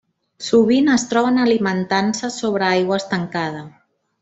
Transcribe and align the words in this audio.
Sovint 0.45 0.87
es 0.93 1.03
troben 1.11 1.37
alimentant-se 1.43 2.31
sobre 2.39 2.67
aigua 2.71 2.99
estancada. 3.03 3.63